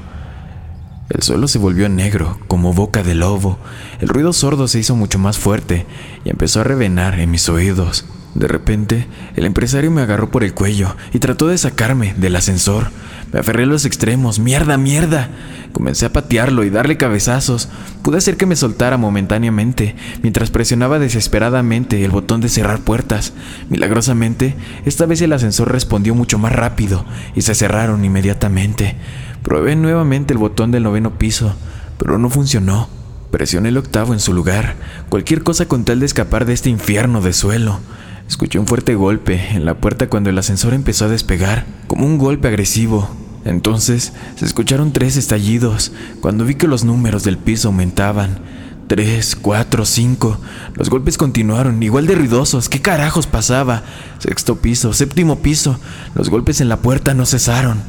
El 1.10 1.22
suelo 1.22 1.46
se 1.46 1.58
volvió 1.58 1.90
negro, 1.90 2.38
como 2.48 2.72
boca 2.72 3.02
de 3.02 3.14
lobo. 3.14 3.58
El 4.00 4.08
ruido 4.08 4.32
sordo 4.32 4.66
se 4.66 4.78
hizo 4.78 4.96
mucho 4.96 5.18
más 5.18 5.36
fuerte 5.36 5.84
y 6.24 6.30
empezó 6.30 6.62
a 6.62 6.64
revenar 6.64 7.20
en 7.20 7.30
mis 7.30 7.50
oídos. 7.50 8.06
De 8.34 8.48
repente, 8.48 9.06
el 9.36 9.44
empresario 9.44 9.90
me 9.90 10.00
agarró 10.00 10.30
por 10.30 10.42
el 10.42 10.54
cuello 10.54 10.96
y 11.12 11.18
trató 11.18 11.48
de 11.48 11.58
sacarme 11.58 12.14
del 12.14 12.34
ascensor. 12.34 12.88
Me 13.34 13.40
aferré 13.40 13.64
a 13.64 13.66
los 13.66 13.84
extremos. 13.84 14.38
¡Mierda, 14.38 14.78
mierda! 14.78 15.28
Comencé 15.72 16.06
a 16.06 16.12
patearlo 16.12 16.62
y 16.62 16.70
darle 16.70 16.96
cabezazos. 16.96 17.68
Pude 18.02 18.18
hacer 18.18 18.36
que 18.36 18.46
me 18.46 18.54
soltara 18.54 18.96
momentáneamente, 18.96 19.96
mientras 20.22 20.52
presionaba 20.52 21.00
desesperadamente 21.00 22.04
el 22.04 22.12
botón 22.12 22.40
de 22.40 22.48
cerrar 22.48 22.82
puertas. 22.82 23.32
Milagrosamente, 23.70 24.54
esta 24.84 25.04
vez 25.06 25.20
el 25.20 25.32
ascensor 25.32 25.72
respondió 25.72 26.14
mucho 26.14 26.38
más 26.38 26.52
rápido 26.52 27.04
y 27.34 27.42
se 27.42 27.56
cerraron 27.56 28.04
inmediatamente. 28.04 28.94
Probé 29.42 29.74
nuevamente 29.74 30.32
el 30.32 30.38
botón 30.38 30.70
del 30.70 30.84
noveno 30.84 31.18
piso, 31.18 31.56
pero 31.98 32.18
no 32.18 32.30
funcionó. 32.30 32.88
Presioné 33.32 33.70
el 33.70 33.78
octavo 33.78 34.12
en 34.12 34.20
su 34.20 34.32
lugar, 34.32 34.76
cualquier 35.08 35.42
cosa 35.42 35.66
con 35.66 35.84
tal 35.84 35.98
de 35.98 36.06
escapar 36.06 36.44
de 36.44 36.52
este 36.52 36.70
infierno 36.70 37.20
de 37.20 37.32
suelo. 37.32 37.80
Escuché 38.28 38.60
un 38.60 38.68
fuerte 38.68 38.94
golpe 38.94 39.48
en 39.56 39.64
la 39.64 39.74
puerta 39.74 40.08
cuando 40.08 40.30
el 40.30 40.38
ascensor 40.38 40.72
empezó 40.72 41.06
a 41.06 41.08
despegar, 41.08 41.66
como 41.88 42.06
un 42.06 42.16
golpe 42.16 42.46
agresivo. 42.46 43.23
Entonces 43.44 44.12
se 44.36 44.44
escucharon 44.44 44.92
tres 44.92 45.16
estallidos 45.16 45.92
cuando 46.20 46.44
vi 46.44 46.54
que 46.54 46.66
los 46.66 46.84
números 46.84 47.24
del 47.24 47.38
piso 47.38 47.68
aumentaban. 47.68 48.38
tres, 48.86 49.34
cuatro, 49.34 49.86
cinco. 49.86 50.38
Los 50.74 50.90
golpes 50.90 51.16
continuaron, 51.16 51.82
igual 51.82 52.06
de 52.06 52.14
ruidosos. 52.14 52.68
¿Qué 52.68 52.82
carajos 52.82 53.26
pasaba? 53.26 53.82
Sexto 54.18 54.56
piso, 54.56 54.92
séptimo 54.92 55.38
piso. 55.38 55.78
Los 56.14 56.28
golpes 56.28 56.60
en 56.60 56.68
la 56.68 56.78
puerta 56.78 57.14
no 57.14 57.24
cesaron. 57.24 57.82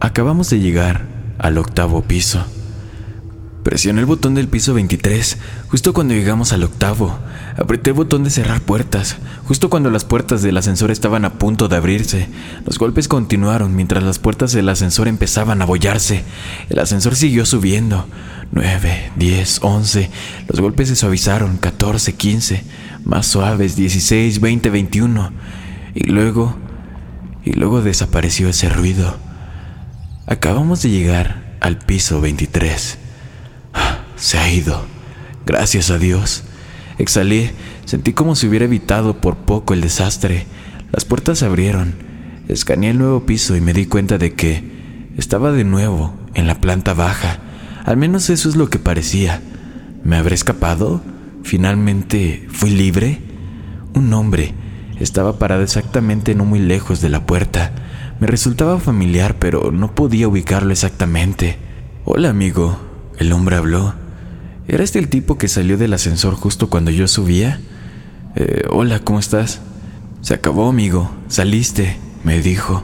Acabamos 0.00 0.50
de 0.50 0.60
llegar 0.60 1.06
al 1.38 1.58
octavo 1.58 2.02
piso. 2.02 2.44
Presioné 3.62 4.00
el 4.00 4.06
botón 4.06 4.34
del 4.34 4.48
piso 4.48 4.74
23 4.74 5.38
justo 5.68 5.92
cuando 5.92 6.14
llegamos 6.14 6.52
al 6.52 6.62
octavo. 6.62 7.18
Apreté 7.58 7.90
el 7.90 7.96
botón 7.96 8.22
de 8.22 8.30
cerrar 8.30 8.60
puertas, 8.60 9.16
justo 9.44 9.70
cuando 9.70 9.90
las 9.90 10.04
puertas 10.04 10.42
del 10.42 10.58
ascensor 10.58 10.90
estaban 10.90 11.24
a 11.24 11.34
punto 11.34 11.68
de 11.68 11.76
abrirse. 11.76 12.28
Los 12.66 12.78
golpes 12.78 13.08
continuaron 13.08 13.74
mientras 13.74 14.04
las 14.04 14.18
puertas 14.18 14.52
del 14.52 14.68
ascensor 14.68 15.08
empezaban 15.08 15.62
a 15.62 15.64
bollarse. 15.64 16.22
El 16.68 16.78
ascensor 16.78 17.16
siguió 17.16 17.46
subiendo. 17.46 18.06
9, 18.52 19.12
10, 19.16 19.60
11. 19.62 20.10
Los 20.48 20.60
golpes 20.60 20.88
se 20.88 20.96
suavizaron. 20.96 21.56
14, 21.56 22.14
15. 22.14 22.62
Más 23.04 23.26
suaves. 23.26 23.74
16, 23.74 24.40
20, 24.40 24.70
21. 24.70 25.32
Y 25.94 26.04
luego... 26.10 26.56
Y 27.42 27.52
luego 27.52 27.80
desapareció 27.80 28.48
ese 28.48 28.68
ruido. 28.68 29.16
Acabamos 30.26 30.82
de 30.82 30.90
llegar 30.90 31.56
al 31.60 31.78
piso 31.78 32.20
23. 32.20 32.98
Se 34.16 34.38
ha 34.38 34.52
ido. 34.52 34.84
Gracias 35.46 35.90
a 35.90 35.98
Dios. 35.98 36.42
Exhalé, 36.98 37.52
sentí 37.84 38.12
como 38.12 38.34
si 38.34 38.46
hubiera 38.46 38.64
evitado 38.64 39.20
por 39.20 39.36
poco 39.36 39.74
el 39.74 39.80
desastre. 39.80 40.46
Las 40.92 41.04
puertas 41.04 41.38
se 41.38 41.46
abrieron. 41.46 41.94
Escaneé 42.48 42.90
el 42.90 42.98
nuevo 42.98 43.26
piso 43.26 43.56
y 43.56 43.60
me 43.60 43.72
di 43.72 43.86
cuenta 43.86 44.18
de 44.18 44.34
que 44.34 45.12
estaba 45.16 45.52
de 45.52 45.64
nuevo 45.64 46.14
en 46.34 46.46
la 46.46 46.60
planta 46.60 46.94
baja. 46.94 47.38
Al 47.84 47.96
menos 47.96 48.30
eso 48.30 48.48
es 48.48 48.56
lo 48.56 48.70
que 48.70 48.78
parecía. 48.78 49.42
¿Me 50.04 50.16
habré 50.16 50.34
escapado? 50.34 51.02
¿Finalmente 51.42 52.46
fui 52.50 52.70
libre? 52.70 53.20
Un 53.94 54.12
hombre 54.12 54.54
estaba 54.98 55.38
parado 55.38 55.62
exactamente 55.62 56.34
no 56.34 56.44
muy 56.44 56.58
lejos 56.58 57.00
de 57.00 57.10
la 57.10 57.26
puerta. 57.26 57.72
Me 58.18 58.26
resultaba 58.26 58.78
familiar, 58.78 59.36
pero 59.38 59.70
no 59.70 59.94
podía 59.94 60.28
ubicarlo 60.28 60.72
exactamente. 60.72 61.58
Hola, 62.04 62.30
amigo. 62.30 62.78
El 63.18 63.32
hombre 63.32 63.56
habló. 63.56 64.05
¿Era 64.68 64.82
este 64.82 64.98
el 64.98 65.08
tipo 65.08 65.38
que 65.38 65.46
salió 65.46 65.78
del 65.78 65.94
ascensor 65.94 66.34
justo 66.34 66.68
cuando 66.68 66.90
yo 66.90 67.06
subía? 67.06 67.60
Eh, 68.34 68.64
hola, 68.68 68.98
¿cómo 68.98 69.20
estás? 69.20 69.60
Se 70.22 70.34
acabó, 70.34 70.68
amigo. 70.68 71.10
Saliste, 71.28 71.96
me 72.24 72.40
dijo. 72.40 72.82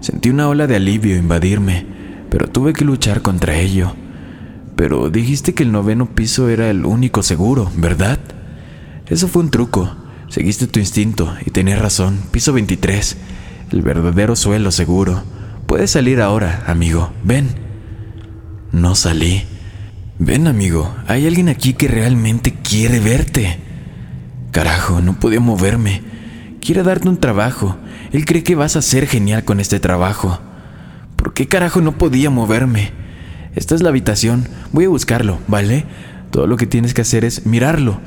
Sentí 0.00 0.28
una 0.28 0.48
ola 0.48 0.66
de 0.66 0.76
alivio 0.76 1.16
invadirme, 1.16 1.86
pero 2.28 2.48
tuve 2.48 2.74
que 2.74 2.84
luchar 2.84 3.22
contra 3.22 3.56
ello. 3.56 3.94
Pero 4.76 5.08
dijiste 5.08 5.54
que 5.54 5.62
el 5.62 5.72
noveno 5.72 6.14
piso 6.14 6.50
era 6.50 6.68
el 6.68 6.84
único 6.84 7.22
seguro, 7.22 7.72
¿verdad? 7.74 8.18
Eso 9.06 9.26
fue 9.26 9.44
un 9.44 9.50
truco. 9.50 9.96
Seguiste 10.28 10.66
tu 10.66 10.78
instinto 10.78 11.34
y 11.46 11.50
tenías 11.50 11.80
razón. 11.80 12.20
Piso 12.32 12.52
23. 12.52 13.16
El 13.70 13.80
verdadero 13.80 14.36
suelo 14.36 14.72
seguro. 14.72 15.22
Puedes 15.66 15.92
salir 15.92 16.20
ahora, 16.20 16.64
amigo. 16.66 17.12
Ven. 17.22 17.48
No 18.72 18.94
salí. 18.94 19.44
Ven, 20.18 20.46
amigo, 20.46 20.94
hay 21.08 21.26
alguien 21.26 21.48
aquí 21.48 21.74
que 21.74 21.88
realmente 21.88 22.54
quiere 22.54 23.00
verte. 23.00 23.58
Carajo, 24.52 25.00
no 25.00 25.18
podía 25.18 25.40
moverme. 25.40 26.02
Quiere 26.60 26.84
darte 26.84 27.08
un 27.08 27.16
trabajo. 27.16 27.76
Él 28.12 28.24
cree 28.24 28.44
que 28.44 28.54
vas 28.54 28.76
a 28.76 28.82
ser 28.82 29.08
genial 29.08 29.44
con 29.44 29.58
este 29.58 29.80
trabajo. 29.80 30.38
¿Por 31.16 31.34
qué 31.34 31.48
carajo 31.48 31.80
no 31.80 31.98
podía 31.98 32.30
moverme? 32.30 32.92
Esta 33.56 33.74
es 33.74 33.82
la 33.82 33.88
habitación. 33.88 34.46
Voy 34.70 34.84
a 34.84 34.88
buscarlo, 34.88 35.40
¿vale? 35.48 35.84
Todo 36.30 36.46
lo 36.46 36.56
que 36.56 36.66
tienes 36.66 36.94
que 36.94 37.02
hacer 37.02 37.24
es 37.24 37.44
mirarlo. 37.44 38.00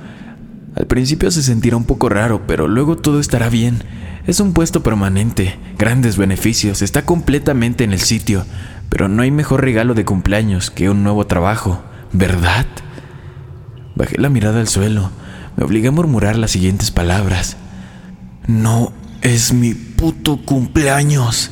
Al 0.76 0.88
principio 0.88 1.30
se 1.30 1.44
sentirá 1.44 1.76
un 1.76 1.84
poco 1.84 2.08
raro, 2.08 2.48
pero 2.48 2.70
luego 2.70 2.96
todo 2.96 3.20
estará 3.20 3.50
bien. 3.50 3.84
Es 4.26 4.40
un 4.40 4.54
puesto 4.54 4.82
permanente, 4.82 5.56
grandes 5.78 6.18
beneficios, 6.18 6.82
está 6.82 7.04
completamente 7.04 7.84
en 7.84 7.92
el 7.92 8.00
sitio, 8.00 8.46
pero 8.88 9.10
no 9.10 9.24
hay 9.24 9.32
mejor 9.32 9.62
regalo 9.62 9.94
de 9.94 10.06
cumpleaños 10.06 10.72
que 10.72 10.90
un 10.90 11.04
nuevo 11.04 11.28
trabajo. 11.28 11.84
¿Verdad? 12.14 12.66
Bajé 13.96 14.18
la 14.18 14.30
mirada 14.30 14.60
al 14.60 14.68
suelo. 14.68 15.12
Me 15.56 15.64
obligué 15.64 15.90
a 15.90 15.92
murmurar 15.92 16.38
las 16.38 16.52
siguientes 16.52 16.92
palabras. 16.92 17.58
No 18.48 18.94
es 19.22 19.54
mi 19.54 19.74
puto 19.74 20.38
cumpleaños. 20.38 21.52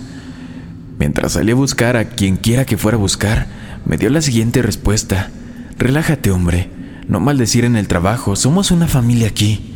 Mientras 0.99 1.33
salí 1.33 1.51
a 1.51 1.55
buscar 1.55 1.97
a 1.97 2.05
quien 2.05 2.37
quiera 2.37 2.65
que 2.65 2.77
fuera 2.77 2.97
a 2.97 3.01
buscar, 3.01 3.47
me 3.85 3.97
dio 3.97 4.09
la 4.09 4.21
siguiente 4.21 4.61
respuesta. 4.61 5.29
Relájate, 5.77 6.31
hombre. 6.31 6.69
No 7.07 7.19
maldecir 7.19 7.65
en 7.65 7.75
el 7.75 7.87
trabajo. 7.87 8.35
Somos 8.35 8.71
una 8.71 8.87
familia 8.87 9.27
aquí. 9.27 9.75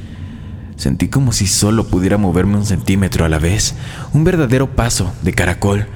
Sentí 0.78 1.10
como 1.10 1.34
si 1.34 1.46
solo 1.46 1.88
pudiera 1.88 2.18
moverme 2.18 2.56
un 2.56 2.66
centímetro 2.66 3.26
a 3.26 3.30
la 3.30 3.38
vez. 3.38 3.76
Un 4.14 4.24
verdadero 4.24 4.76
paso 4.76 5.14
de 5.24 5.34
caracol 5.34 5.88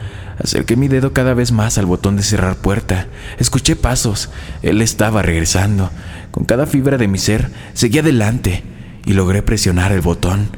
Acerqué 0.43 0.75
mi 0.75 0.89
dedo 0.89 1.13
cada 1.13 1.33
vez 1.33 1.53
más 1.53 1.77
al 1.77 1.85
botón 1.85 2.17
de 2.17 2.23
cerrar 2.23 2.57
puerta. 2.57 3.07
Escuché 3.39 3.77
pasos. 3.77 4.29
Él 4.61 4.81
estaba 4.81 5.21
regresando. 5.21 5.89
Con 6.31 6.43
cada 6.43 6.65
fibra 6.65 6.97
de 6.97 7.07
mi 7.07 7.17
ser, 7.17 7.49
seguí 7.73 7.99
adelante 7.99 8.63
y 9.05 9.13
logré 9.13 9.41
presionar 9.41 9.93
el 9.93 10.01
botón. 10.01 10.49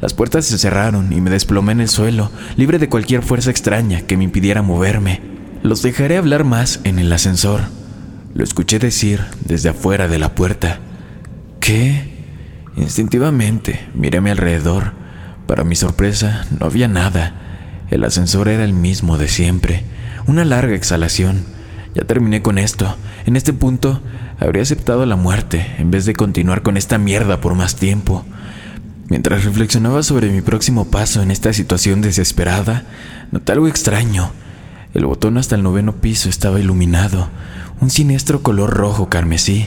Las 0.00 0.14
puertas 0.14 0.44
se 0.44 0.58
cerraron 0.58 1.12
y 1.12 1.20
me 1.20 1.30
desplomé 1.30 1.72
en 1.72 1.80
el 1.80 1.88
suelo, 1.88 2.30
libre 2.56 2.78
de 2.78 2.88
cualquier 2.88 3.22
fuerza 3.22 3.50
extraña 3.50 4.02
que 4.02 4.16
me 4.16 4.24
impidiera 4.24 4.62
moverme. 4.62 5.20
Los 5.62 5.82
dejaré 5.82 6.16
hablar 6.16 6.44
más 6.44 6.80
en 6.84 6.98
el 6.98 7.12
ascensor. 7.12 7.62
Lo 8.34 8.44
escuché 8.44 8.78
decir 8.78 9.20
desde 9.44 9.68
afuera 9.68 10.08
de 10.08 10.18
la 10.18 10.34
puerta. 10.34 10.78
¿Qué? 11.60 12.12
Instintivamente 12.76 13.88
miré 13.94 14.18
a 14.18 14.20
mi 14.20 14.30
alrededor. 14.30 14.92
Para 15.46 15.64
mi 15.64 15.74
sorpresa, 15.74 16.46
no 16.58 16.66
había 16.66 16.88
nada. 16.88 17.34
El 17.92 18.04
ascensor 18.04 18.48
era 18.48 18.64
el 18.64 18.72
mismo 18.72 19.18
de 19.18 19.28
siempre. 19.28 19.84
Una 20.26 20.46
larga 20.46 20.74
exhalación. 20.74 21.44
Ya 21.94 22.04
terminé 22.04 22.40
con 22.40 22.56
esto. 22.56 22.96
En 23.26 23.36
este 23.36 23.52
punto, 23.52 24.00
habría 24.40 24.62
aceptado 24.62 25.04
la 25.04 25.16
muerte 25.16 25.74
en 25.76 25.90
vez 25.90 26.06
de 26.06 26.14
continuar 26.14 26.62
con 26.62 26.78
esta 26.78 26.96
mierda 26.96 27.42
por 27.42 27.54
más 27.54 27.76
tiempo. 27.76 28.24
Mientras 29.10 29.44
reflexionaba 29.44 30.02
sobre 30.02 30.30
mi 30.30 30.40
próximo 30.40 30.86
paso 30.86 31.20
en 31.20 31.30
esta 31.30 31.52
situación 31.52 32.00
desesperada, 32.00 32.84
noté 33.30 33.52
algo 33.52 33.68
extraño. 33.68 34.32
El 34.94 35.04
botón 35.04 35.36
hasta 35.36 35.56
el 35.56 35.62
noveno 35.62 35.96
piso 35.96 36.30
estaba 36.30 36.60
iluminado, 36.60 37.28
un 37.82 37.90
siniestro 37.90 38.42
color 38.42 38.70
rojo 38.70 39.10
carmesí. 39.10 39.66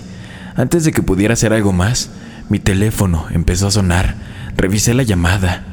Antes 0.56 0.84
de 0.84 0.92
que 0.92 1.04
pudiera 1.04 1.36
hacer 1.36 1.54
algo 1.54 1.74
más, 1.74 2.10
mi 2.50 2.58
teléfono 2.58 3.28
empezó 3.30 3.68
a 3.68 3.72
sonar. 3.72 4.16
Revisé 4.58 4.96
la 4.96 5.04
llamada. 5.04 5.64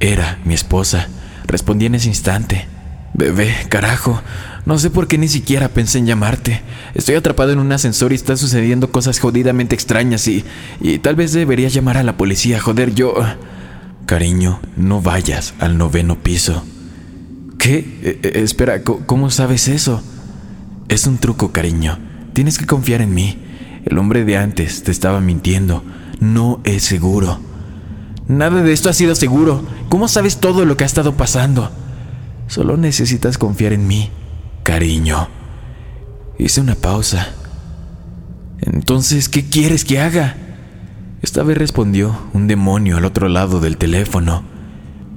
Era 0.00 0.38
mi 0.46 0.54
esposa. 0.54 1.08
Respondí 1.48 1.86
en 1.86 1.96
ese 1.96 2.08
instante. 2.08 2.66
Bebé, 3.14 3.52
carajo, 3.68 4.22
no 4.64 4.78
sé 4.78 4.90
por 4.90 5.08
qué 5.08 5.18
ni 5.18 5.28
siquiera 5.28 5.70
pensé 5.70 5.98
en 5.98 6.06
llamarte. 6.06 6.60
Estoy 6.94 7.16
atrapado 7.16 7.52
en 7.52 7.58
un 7.58 7.72
ascensor 7.72 8.12
y 8.12 8.16
están 8.16 8.36
sucediendo 8.36 8.92
cosas 8.92 9.18
jodidamente 9.18 9.74
extrañas 9.74 10.28
y... 10.28 10.44
y 10.80 10.98
tal 10.98 11.16
vez 11.16 11.32
debería 11.32 11.68
llamar 11.68 11.96
a 11.96 12.02
la 12.04 12.16
policía, 12.16 12.60
joder, 12.60 12.94
yo... 12.94 13.14
Cariño, 14.06 14.60
no 14.76 15.02
vayas 15.02 15.54
al 15.58 15.76
noveno 15.76 16.18
piso. 16.22 16.64
¿Qué? 17.58 17.78
Eh, 18.02 18.20
eh, 18.22 18.32
espera, 18.36 18.82
¿cómo 18.82 19.30
sabes 19.30 19.68
eso? 19.68 20.02
Es 20.88 21.06
un 21.06 21.18
truco, 21.18 21.52
cariño. 21.52 21.98
Tienes 22.32 22.56
que 22.56 22.66
confiar 22.66 23.02
en 23.02 23.12
mí. 23.14 23.38
El 23.84 23.98
hombre 23.98 24.24
de 24.24 24.36
antes 24.36 24.82
te 24.82 24.90
estaba 24.90 25.20
mintiendo. 25.20 25.82
No 26.20 26.60
es 26.64 26.84
seguro. 26.84 27.40
Nada 28.28 28.62
de 28.62 28.72
esto 28.72 28.90
ha 28.90 28.92
sido 28.92 29.14
seguro. 29.14 29.62
¿Cómo 29.88 30.06
sabes 30.06 30.36
todo 30.36 30.66
lo 30.66 30.76
que 30.76 30.84
ha 30.84 30.86
estado 30.86 31.14
pasando? 31.16 31.70
Solo 32.46 32.76
necesitas 32.76 33.38
confiar 33.38 33.72
en 33.72 33.86
mí, 33.86 34.10
cariño. 34.62 35.28
Hice 36.38 36.60
una 36.60 36.74
pausa. 36.74 37.28
Entonces, 38.60 39.28
¿qué 39.30 39.48
quieres 39.48 39.84
que 39.84 39.98
haga? 39.98 40.36
Esta 41.22 41.42
vez 41.42 41.56
respondió 41.56 42.16
un 42.34 42.46
demonio 42.46 42.98
al 42.98 43.06
otro 43.06 43.28
lado 43.28 43.60
del 43.60 43.78
teléfono. 43.78 44.44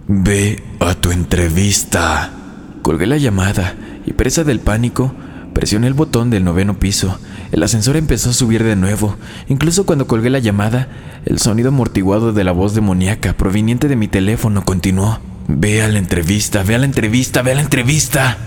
Ve 0.08 0.64
a 0.80 0.96
tu 0.96 1.12
entrevista. 1.12 2.32
Colgué 2.82 3.08
la 3.08 3.18
llamada 3.18 3.76
y 4.06 4.14
presa 4.14 4.44
del 4.44 4.62
pánico, 4.62 5.14
presioné 5.54 5.88
el 5.88 5.94
botón 5.94 6.30
del 6.30 6.44
noveno 6.44 6.80
piso 6.80 7.20
el 7.52 7.64
ascensor 7.64 7.98
empezó 7.98 8.30
a 8.30 8.34
subir 8.34 8.64
de 8.64 8.76
nuevo. 8.76 9.18
Incluso 9.48 9.86
cuando 9.86 10.08
colgué 10.08 10.30
la 10.30 10.40
llamada, 10.40 10.88
el 11.26 11.40
sonido 11.40 11.70
amortiguado 11.70 12.32
de 12.32 12.44
la 12.44 12.54
voz 12.54 12.74
demoníaca 12.74 13.34
proveniente 13.34 13.88
de 13.88 13.96
mi 13.96 14.08
teléfono 14.08 14.64
continuó. 14.64 15.20
Ve 15.48 15.82
a 15.82 15.90
la 15.90 16.00
entrevista, 16.00 16.64
ve 16.64 16.76
a 16.76 16.78
la 16.78 16.86
entrevista, 16.86 17.42
ve 17.42 17.52
a 17.52 17.56
la 17.56 17.62
entrevista. 17.62 18.38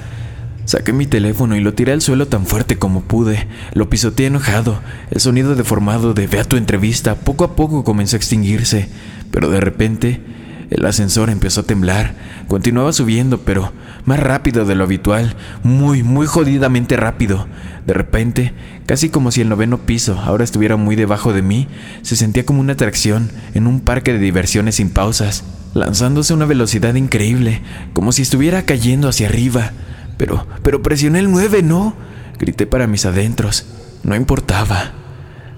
Saqué 0.65 0.95
mi 0.95 1.07
teléfono 1.07 1.55
y 1.57 1.61
lo 1.61 1.75
tiré 1.75 1.93
al 1.93 2.01
suelo 2.01 2.27
tan 2.29 2.47
fuerte 2.47 2.79
como 2.79 3.03
pude. 3.03 3.47
Lo 3.75 3.91
pisoteé 3.91 4.29
enojado. 4.29 4.81
El 5.11 5.21
sonido 5.21 5.55
deformado 5.55 6.15
de 6.15 6.27
ve 6.27 6.41
a 6.41 6.45
tu 6.45 6.57
entrevista 6.57 7.17
poco 7.17 7.45
a 7.45 7.57
poco 7.57 7.85
comenzó 7.85 8.17
a 8.17 8.19
extinguirse. 8.19 8.89
Pero 9.31 9.51
de 9.51 9.61
repente, 9.61 10.23
el 10.71 10.85
ascensor 10.87 11.30
empezó 11.30 11.61
a 11.61 11.64
temblar. 11.64 12.14
Continuaba 12.49 12.92
subiendo, 12.92 13.40
pero 13.40 13.73
más 14.04 14.21
rápido 14.21 14.64
de 14.64 14.75
lo 14.75 14.85
habitual. 14.85 15.37
Muy, 15.62 16.02
muy 16.02 16.26
jodidamente 16.26 16.97
rápido. 16.97 17.47
De 17.87 17.94
repente, 17.94 18.52
casi 18.87 19.09
como 19.09 19.30
si 19.30 19.40
el 19.40 19.49
noveno 19.49 19.78
piso 19.78 20.18
ahora 20.18 20.44
estuviera 20.44 20.76
muy 20.76 20.97
debajo 20.97 21.33
de 21.33 21.42
mí, 21.42 21.68
se 22.02 22.16
sentía 22.16 22.47
como 22.47 22.61
una 22.61 22.73
atracción 22.75 23.30
en 23.54 23.66
un 23.66 23.80
parque 23.80 24.12
de 24.12 24.18
diversiones 24.18 24.76
sin 24.76 24.90
pausas, 24.90 25.44
lanzándose 25.75 26.33
a 26.33 26.37
una 26.37 26.47
velocidad 26.47 26.94
increíble, 26.94 27.62
como 27.92 28.12
si 28.12 28.23
estuviera 28.23 28.62
cayendo 28.62 29.09
hacia 29.09 29.28
arriba. 29.28 29.73
Pero, 30.16 30.47
pero 30.62 30.83
presioné 30.83 31.18
el 31.18 31.30
9, 31.30 31.62
¿no? 31.62 31.94
Grité 32.38 32.66
para 32.66 32.87
mis 32.87 33.04
adentros. 33.04 33.66
No 34.02 34.14
importaba. 34.14 34.92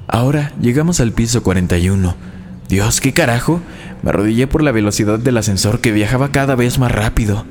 Ahora 0.08 0.52
llegamos 0.60 1.00
al 1.00 1.12
piso 1.12 1.42
41. 1.42 2.36
Dios, 2.68 3.00
¿qué 3.00 3.12
carajo? 3.12 3.61
Me 4.02 4.11
arrodillé 4.11 4.49
por 4.49 4.62
la 4.62 4.73
velocidad 4.73 5.20
del 5.20 5.37
ascensor 5.37 5.80
que 5.80 5.92
viajaba 5.92 6.32
cada 6.32 6.56
vez 6.56 6.78
más 6.78 6.90
rápido. 6.90 7.44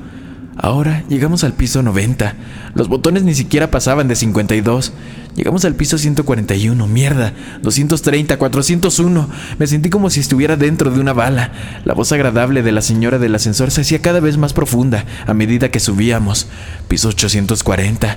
Ahora 0.58 1.04
llegamos 1.08 1.42
al 1.44 1.54
piso 1.54 1.82
90. 1.82 2.34
Los 2.74 2.88
botones 2.88 3.22
ni 3.22 3.34
siquiera 3.34 3.70
pasaban 3.70 4.08
de 4.08 4.16
52. 4.16 4.92
Llegamos 5.34 5.64
al 5.64 5.74
piso 5.74 5.96
141. 5.96 6.86
Mierda. 6.86 7.32
230, 7.62 8.36
401. 8.36 9.28
Me 9.58 9.66
sentí 9.66 9.90
como 9.90 10.10
si 10.10 10.20
estuviera 10.20 10.56
dentro 10.56 10.90
de 10.90 11.00
una 11.00 11.14
bala. 11.14 11.52
La 11.84 11.94
voz 11.94 12.12
agradable 12.12 12.62
de 12.62 12.72
la 12.72 12.82
señora 12.82 13.18
del 13.18 13.34
ascensor 13.34 13.70
se 13.70 13.82
hacía 13.82 14.02
cada 14.02 14.20
vez 14.20 14.36
más 14.36 14.52
profunda 14.52 15.04
a 15.26 15.34
medida 15.34 15.70
que 15.70 15.80
subíamos. 15.80 16.46
Piso 16.88 17.08
840. 17.08 18.16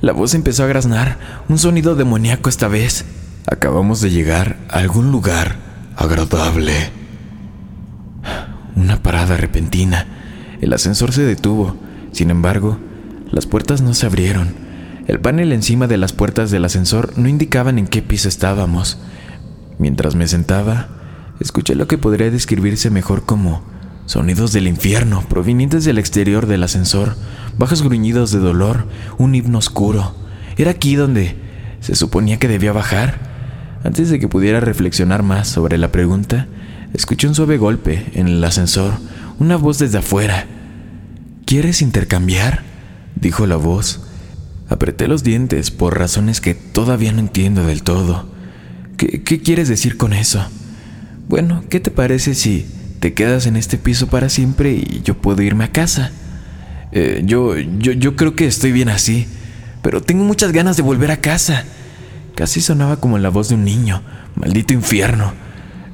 La 0.00 0.12
voz 0.12 0.34
empezó 0.34 0.64
a 0.64 0.68
graznar. 0.68 1.18
Un 1.48 1.58
sonido 1.58 1.94
demoníaco 1.94 2.48
esta 2.48 2.66
vez. 2.66 3.04
Acabamos 3.46 4.00
de 4.00 4.10
llegar 4.10 4.56
a 4.68 4.78
algún 4.78 5.10
lugar 5.10 5.71
agradable. 5.96 6.90
Una 8.76 9.02
parada 9.02 9.36
repentina. 9.36 10.06
El 10.60 10.72
ascensor 10.72 11.12
se 11.12 11.22
detuvo. 11.22 11.76
Sin 12.12 12.30
embargo, 12.30 12.78
las 13.30 13.46
puertas 13.46 13.82
no 13.82 13.94
se 13.94 14.06
abrieron. 14.06 14.54
El 15.08 15.20
panel 15.20 15.52
encima 15.52 15.86
de 15.86 15.96
las 15.96 16.12
puertas 16.12 16.50
del 16.50 16.64
ascensor 16.64 17.18
no 17.18 17.28
indicaban 17.28 17.78
en 17.78 17.86
qué 17.86 18.02
piso 18.02 18.28
estábamos. 18.28 18.98
Mientras 19.78 20.14
me 20.14 20.28
sentaba, 20.28 20.88
escuché 21.40 21.74
lo 21.74 21.88
que 21.88 21.98
podría 21.98 22.30
describirse 22.30 22.90
mejor 22.90 23.24
como 23.24 23.62
sonidos 24.06 24.52
del 24.52 24.68
infierno 24.68 25.24
provenientes 25.28 25.84
del 25.84 25.98
exterior 25.98 26.46
del 26.46 26.62
ascensor, 26.62 27.16
bajos 27.58 27.82
gruñidos 27.82 28.30
de 28.30 28.38
dolor, 28.38 28.86
un 29.18 29.34
himno 29.34 29.58
oscuro. 29.58 30.14
Era 30.56 30.70
aquí 30.70 30.94
donde 30.94 31.36
se 31.80 31.94
suponía 31.94 32.38
que 32.38 32.48
debía 32.48 32.72
bajar. 32.72 33.31
Antes 33.84 34.10
de 34.10 34.20
que 34.20 34.28
pudiera 34.28 34.60
reflexionar 34.60 35.22
más 35.22 35.48
sobre 35.48 35.76
la 35.76 35.90
pregunta, 35.90 36.46
escuché 36.94 37.26
un 37.26 37.34
suave 37.34 37.58
golpe 37.58 38.06
en 38.14 38.28
el 38.28 38.44
ascensor, 38.44 38.94
una 39.38 39.56
voz 39.56 39.78
desde 39.78 39.98
afuera. 39.98 40.46
¿Quieres 41.46 41.82
intercambiar? 41.82 42.62
dijo 43.16 43.46
la 43.46 43.56
voz. 43.56 44.00
Apreté 44.68 45.08
los 45.08 45.24
dientes 45.24 45.70
por 45.70 45.98
razones 45.98 46.40
que 46.40 46.54
todavía 46.54 47.12
no 47.12 47.18
entiendo 47.18 47.66
del 47.66 47.82
todo. 47.82 48.30
¿Qué, 48.96 49.40
quieres 49.42 49.68
decir 49.68 49.96
con 49.96 50.12
eso? 50.12 50.46
Bueno, 51.28 51.64
¿qué 51.68 51.80
te 51.80 51.90
parece 51.90 52.34
si 52.34 52.66
te 53.00 53.14
quedas 53.14 53.46
en 53.46 53.56
este 53.56 53.78
piso 53.78 54.06
para 54.06 54.28
siempre 54.28 54.72
y 54.72 55.02
yo 55.02 55.14
puedo 55.14 55.42
irme 55.42 55.64
a 55.64 55.72
casa? 55.72 56.12
Eh, 56.92 57.22
yo, 57.24 57.58
yo, 57.58 57.92
yo 57.92 58.14
creo 58.14 58.36
que 58.36 58.46
estoy 58.46 58.70
bien 58.70 58.88
así, 58.88 59.26
pero 59.82 60.02
tengo 60.02 60.22
muchas 60.22 60.52
ganas 60.52 60.76
de 60.76 60.84
volver 60.84 61.10
a 61.10 61.16
casa. 61.16 61.64
Casi 62.34 62.60
sonaba 62.60 62.96
como 62.96 63.18
la 63.18 63.28
voz 63.28 63.48
de 63.48 63.56
un 63.56 63.64
niño. 63.64 64.02
Maldito 64.36 64.72
infierno. 64.72 65.32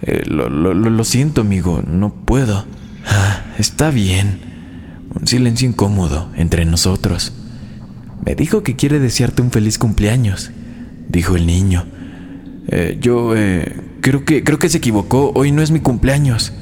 Eh, 0.02 0.22
lo, 0.26 1.04
siento, 1.04 1.40
amigo, 1.40 1.82
no 1.86 2.10
puedo. 2.14 2.64
Ah, 3.06 3.42
está 3.58 3.90
bien. 3.90 4.40
Un 5.14 5.26
silencio 5.26 5.68
incómodo 5.68 6.30
entre 6.36 6.64
nosotros. 6.64 7.32
Me 8.24 8.34
dijo 8.34 8.62
que 8.62 8.76
quiere 8.76 9.00
desearte 9.00 9.42
un 9.42 9.50
feliz 9.50 9.78
cumpleaños, 9.78 10.50
dijo 11.08 11.36
el 11.36 11.46
niño. 11.46 11.86
Eh, 12.68 12.98
yo 13.00 13.34
eh, 13.34 13.80
creo 14.00 14.24
que 14.24 14.44
creo 14.44 14.58
que 14.58 14.68
se 14.68 14.78
equivocó. 14.78 15.32
Hoy 15.34 15.50
no 15.50 15.62
es 15.62 15.70
mi 15.70 15.80
cumpleaños. 15.80 16.52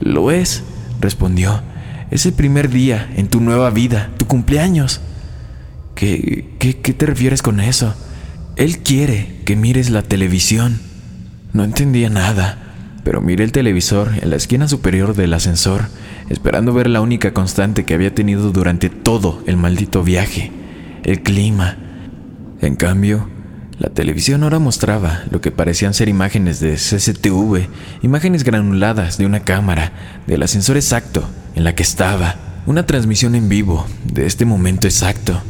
Lo 0.00 0.30
es, 0.30 0.62
respondió. 1.00 1.62
Es 2.10 2.26
el 2.26 2.34
primer 2.34 2.70
día 2.70 3.10
en 3.16 3.28
tu 3.28 3.40
nueva 3.40 3.70
vida, 3.70 4.10
tu 4.18 4.26
cumpleaños. 4.26 5.00
¿Qué, 5.94 6.54
qué, 6.58 6.80
qué 6.80 6.92
te 6.92 7.06
refieres 7.06 7.42
con 7.42 7.58
eso? 7.58 7.94
Él 8.58 8.78
quiere 8.78 9.36
que 9.44 9.54
mires 9.54 9.88
la 9.88 10.02
televisión. 10.02 10.80
No 11.52 11.62
entendía 11.62 12.10
nada, 12.10 12.58
pero 13.04 13.20
miré 13.20 13.44
el 13.44 13.52
televisor 13.52 14.10
en 14.20 14.30
la 14.30 14.36
esquina 14.36 14.66
superior 14.66 15.14
del 15.14 15.32
ascensor, 15.32 15.86
esperando 16.28 16.72
ver 16.72 16.90
la 16.90 17.00
única 17.00 17.32
constante 17.32 17.84
que 17.84 17.94
había 17.94 18.16
tenido 18.16 18.50
durante 18.50 18.90
todo 18.90 19.40
el 19.46 19.56
maldito 19.56 20.02
viaje, 20.02 20.50
el 21.04 21.22
clima. 21.22 21.76
En 22.60 22.74
cambio, 22.74 23.30
la 23.78 23.90
televisión 23.90 24.42
ahora 24.42 24.58
mostraba 24.58 25.22
lo 25.30 25.40
que 25.40 25.52
parecían 25.52 25.94
ser 25.94 26.08
imágenes 26.08 26.58
de 26.58 26.74
CCTV, 26.74 27.68
imágenes 28.02 28.42
granuladas 28.42 29.18
de 29.18 29.26
una 29.26 29.44
cámara, 29.44 29.92
del 30.26 30.42
ascensor 30.42 30.76
exacto 30.76 31.28
en 31.54 31.62
la 31.62 31.76
que 31.76 31.84
estaba, 31.84 32.34
una 32.66 32.86
transmisión 32.86 33.36
en 33.36 33.48
vivo 33.48 33.86
de 34.12 34.26
este 34.26 34.44
momento 34.44 34.88
exacto, 34.88 35.40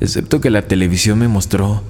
excepto 0.00 0.40
que 0.40 0.50
la 0.50 0.62
televisión 0.62 1.18
me 1.18 1.26
mostró 1.26 1.82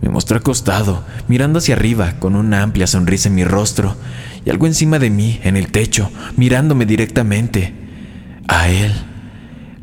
me 0.00 0.08
mostró 0.08 0.38
acostado, 0.38 1.04
mirando 1.26 1.58
hacia 1.58 1.74
arriba, 1.74 2.14
con 2.18 2.36
una 2.36 2.62
amplia 2.62 2.86
sonrisa 2.86 3.28
en 3.28 3.34
mi 3.34 3.44
rostro, 3.44 3.96
y 4.44 4.50
algo 4.50 4.66
encima 4.66 4.98
de 4.98 5.10
mí, 5.10 5.40
en 5.42 5.56
el 5.56 5.72
techo, 5.72 6.10
mirándome 6.36 6.86
directamente. 6.86 7.74
A 8.46 8.68
él. 8.68 8.92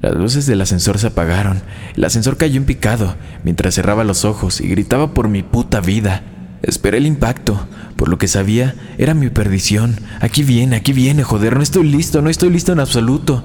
Las 0.02 0.16
luces 0.16 0.46
del 0.46 0.62
ascensor 0.62 0.98
se 0.98 1.08
apagaron. 1.08 1.62
El 1.96 2.04
ascensor 2.04 2.38
cayó 2.38 2.58
en 2.58 2.66
picado, 2.66 3.16
mientras 3.44 3.76
cerraba 3.76 4.04
los 4.04 4.26
ojos 4.26 4.62
y 4.62 4.68
gritaba 4.68 5.14
por 5.14 5.28
mi 5.28 5.44
puta 5.44 5.82
vida. 5.82 6.24
Esperé 6.62 6.98
el 6.98 7.06
impacto. 7.06 7.68
Por 7.96 8.10
lo 8.10 8.18
que 8.18 8.28
sabía, 8.28 8.76
era 8.98 9.14
mi 9.14 9.30
perdición. 9.30 10.00
Aquí 10.20 10.44
viene, 10.44 10.76
aquí 10.76 10.94
viene, 10.94 11.24
joder, 11.24 11.56
no 11.56 11.64
estoy 11.64 11.88
listo, 11.90 12.22
no 12.22 12.30
estoy 12.30 12.50
listo 12.50 12.72
en 12.72 12.80
absoluto. 12.80 13.44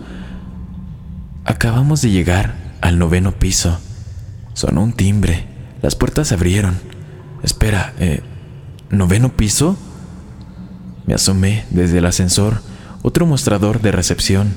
Acabamos 1.45 2.03
de 2.03 2.11
llegar 2.11 2.55
al 2.81 2.99
noveno 2.99 3.33
piso. 3.33 3.79
Sonó 4.55 4.83
un 4.83 4.93
timbre. 4.93 5.50
Las 5.83 5.97
puertas 5.97 6.29
se 6.29 6.35
abrieron. 6.35 6.77
Espera, 7.43 7.95
eh, 7.99 8.21
¿noveno 8.91 9.31
piso? 9.31 9.79
Me 11.07 11.15
asomé 11.15 11.65
desde 11.71 11.99
el 11.99 12.07
ascensor, 12.07 12.63
otro 13.03 13.27
mostrador 13.27 13.81
de 13.81 13.93
recepción. 13.93 14.55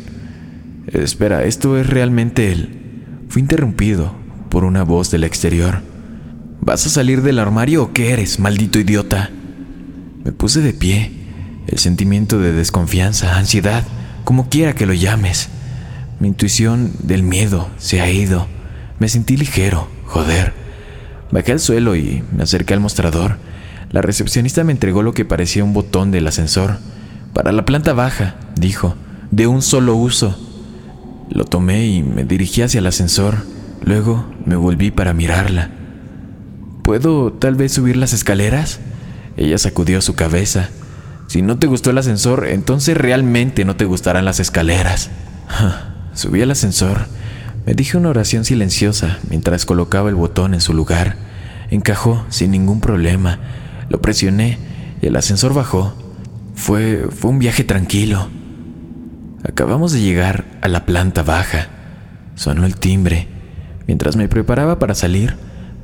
Espera, 0.87 1.43
¿esto 1.45 1.77
es 1.77 1.87
realmente 1.87 2.51
él? 2.51 3.25
Fui 3.29 3.41
interrumpido 3.41 4.13
por 4.49 4.65
una 4.65 4.83
voz 4.83 5.09
del 5.11 5.23
exterior. 5.23 5.81
¿Vas 6.61 6.85
a 6.85 6.89
salir 6.89 7.21
del 7.21 7.39
armario 7.39 7.83
o 7.83 7.93
qué 7.93 8.11
eres, 8.11 8.39
maldito 8.39 8.79
idiota? 8.79 9.29
Me 10.23 10.31
puse 10.31 10.61
de 10.61 10.73
pie, 10.73 11.11
el 11.67 11.79
sentimiento 11.79 12.39
de 12.39 12.51
desconfianza, 12.51 13.37
ansiedad, 13.37 13.83
como 14.23 14.49
quiera 14.49 14.75
que 14.75 14.85
lo 14.85 14.93
llames. 14.93 15.49
Mi 16.19 16.27
intuición 16.27 16.93
del 17.01 17.23
miedo 17.23 17.69
se 17.77 18.01
ha 18.01 18.09
ido. 18.09 18.47
Me 18.99 19.09
sentí 19.09 19.35
ligero, 19.35 19.87
joder. 20.05 20.62
Bajé 21.33 21.51
al 21.51 21.59
suelo 21.59 21.95
y 21.95 22.23
me 22.31 22.43
acerqué 22.43 22.75
al 22.75 22.79
mostrador. 22.79 23.37
La 23.89 24.03
recepcionista 24.03 24.63
me 24.63 24.71
entregó 24.71 25.01
lo 25.01 25.15
que 25.15 25.25
parecía 25.25 25.63
un 25.63 25.73
botón 25.73 26.11
del 26.11 26.27
ascensor. 26.27 26.77
Para 27.33 27.51
la 27.51 27.65
planta 27.65 27.93
baja, 27.93 28.35
dijo, 28.55 28.95
de 29.31 29.47
un 29.47 29.63
solo 29.63 29.95
uso. 29.95 30.37
Lo 31.31 31.45
tomé 31.45 31.87
y 31.87 32.03
me 32.03 32.23
dirigí 32.23 32.61
hacia 32.61 32.77
el 32.77 32.85
ascensor. 32.85 33.37
Luego 33.83 34.31
me 34.45 34.55
volví 34.55 34.91
para 34.91 35.15
mirarla. 35.15 35.71
¿Puedo 36.83 37.33
tal 37.33 37.55
vez 37.55 37.71
subir 37.71 37.97
las 37.97 38.13
escaleras? 38.13 38.79
Ella 39.35 39.57
sacudió 39.57 40.01
su 40.01 40.13
cabeza. 40.13 40.69
Si 41.25 41.41
no 41.41 41.57
te 41.57 41.65
gustó 41.65 41.89
el 41.89 41.97
ascensor, 41.97 42.45
entonces 42.45 42.95
realmente 42.95 43.65
no 43.65 43.75
te 43.75 43.85
gustarán 43.85 44.25
las 44.25 44.39
escaleras. 44.39 45.09
Subí 46.13 46.43
al 46.43 46.51
ascensor 46.51 47.07
me 47.65 47.73
dije 47.73 47.97
una 47.97 48.09
oración 48.09 48.43
silenciosa 48.43 49.19
mientras 49.29 49.65
colocaba 49.65 50.09
el 50.09 50.15
botón 50.15 50.53
en 50.53 50.61
su 50.61 50.73
lugar. 50.73 51.15
Encajó 51.69 52.25
sin 52.29 52.51
ningún 52.51 52.81
problema. 52.81 53.39
Lo 53.89 54.01
presioné 54.01 54.57
y 55.01 55.07
el 55.07 55.15
ascensor 55.15 55.53
bajó. 55.53 55.93
Fue, 56.55 57.07
fue 57.09 57.31
un 57.31 57.39
viaje 57.39 57.63
tranquilo. 57.63 58.27
Acabamos 59.47 59.93
de 59.93 60.01
llegar 60.01 60.45
a 60.61 60.67
la 60.67 60.85
planta 60.85 61.23
baja. 61.23 61.67
Sonó 62.35 62.65
el 62.65 62.75
timbre. 62.75 63.27
Mientras 63.87 64.15
me 64.15 64.27
preparaba 64.27 64.79
para 64.79 64.95
salir, 64.95 65.35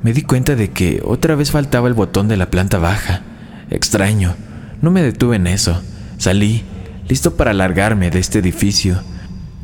me 0.02 0.12
di 0.12 0.22
cuenta 0.22 0.56
de 0.56 0.70
que 0.70 1.02
otra 1.04 1.34
vez 1.34 1.50
faltaba 1.50 1.88
el 1.88 1.94
botón 1.94 2.28
de 2.28 2.36
la 2.36 2.50
planta 2.50 2.78
baja. 2.78 3.22
Extraño. 3.70 4.34
No 4.82 4.90
me 4.90 5.02
detuve 5.02 5.36
en 5.36 5.46
eso. 5.46 5.82
Salí, 6.18 6.62
listo 7.08 7.36
para 7.36 7.52
largarme 7.52 8.10
de 8.10 8.18
este 8.18 8.38
edificio. 8.38 9.02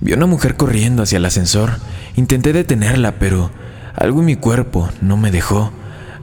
Vi 0.01 0.13
a 0.13 0.17
una 0.17 0.27
mujer 0.27 0.57
corriendo 0.57 1.03
hacia 1.03 1.19
el 1.19 1.25
ascensor. 1.25 1.79
Intenté 2.17 2.53
detenerla, 2.53 3.13
pero 3.19 3.51
algo 3.95 4.21
en 4.21 4.27
mi 4.27 4.37
cuerpo 4.37 4.89
no 5.01 5.17
me 5.17 5.31
dejó. 5.31 5.73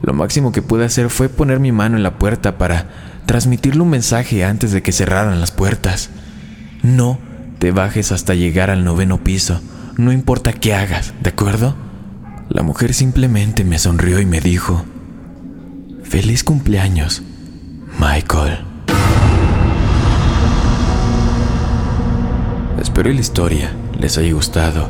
Lo 0.01 0.13
máximo 0.13 0.51
que 0.51 0.61
pude 0.61 0.85
hacer 0.85 1.09
fue 1.09 1.29
poner 1.29 1.59
mi 1.59 1.71
mano 1.71 1.97
en 1.97 2.03
la 2.03 2.19
puerta 2.19 2.57
para 2.57 2.87
transmitirle 3.25 3.81
un 3.81 3.89
mensaje 3.89 4.43
antes 4.43 4.71
de 4.71 4.81
que 4.81 4.91
cerraran 4.91 5.39
las 5.39 5.51
puertas. 5.51 6.09
No 6.81 7.17
te 7.59 7.71
bajes 7.71 8.11
hasta 8.11 8.35
llegar 8.35 8.69
al 8.69 8.83
noveno 8.83 9.23
piso, 9.23 9.61
no 9.97 10.11
importa 10.11 10.51
qué 10.51 10.73
hagas, 10.73 11.13
¿de 11.21 11.29
acuerdo? 11.29 11.75
La 12.49 12.63
mujer 12.63 12.93
simplemente 12.93 13.63
me 13.63 13.79
sonrió 13.79 14.19
y 14.19 14.25
me 14.25 14.41
dijo, 14.41 14.83
Feliz 16.03 16.43
cumpleaños, 16.43 17.23
Michael. 17.99 18.72
Espero 22.93 23.11
la 23.11 23.21
historia 23.21 23.71
les 23.99 24.19
haya 24.19 24.31
gustado. 24.33 24.87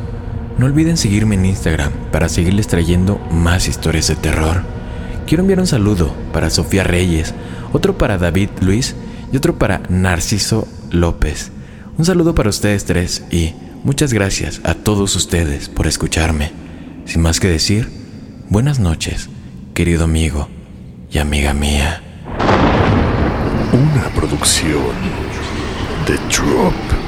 No 0.58 0.66
olviden 0.66 0.98
seguirme 0.98 1.36
en 1.36 1.46
Instagram 1.46 1.90
para 2.12 2.28
seguirles 2.28 2.66
trayendo 2.66 3.18
más 3.30 3.66
historias 3.66 4.08
de 4.08 4.14
terror. 4.14 4.62
Quiero 5.26 5.40
enviar 5.40 5.58
un 5.58 5.66
saludo 5.66 6.14
para 6.30 6.50
Sofía 6.50 6.84
Reyes, 6.84 7.32
otro 7.72 7.96
para 7.96 8.18
David 8.18 8.50
Luis 8.60 8.94
y 9.32 9.38
otro 9.38 9.58
para 9.58 9.80
Narciso 9.88 10.68
López. 10.90 11.50
Un 11.96 12.04
saludo 12.04 12.34
para 12.34 12.50
ustedes 12.50 12.84
tres 12.84 13.24
y 13.30 13.54
muchas 13.84 14.12
gracias 14.12 14.60
a 14.64 14.74
todos 14.74 15.16
ustedes 15.16 15.70
por 15.70 15.86
escucharme. 15.86 16.52
Sin 17.06 17.22
más 17.22 17.40
que 17.40 17.48
decir, 17.48 17.88
buenas 18.50 18.80
noches, 18.80 19.30
querido 19.72 20.04
amigo 20.04 20.50
y 21.10 21.16
amiga 21.16 21.54
mía. 21.54 22.02
Una 23.72 24.10
producción 24.14 24.92
de 26.06 26.18
Drop. 26.28 27.03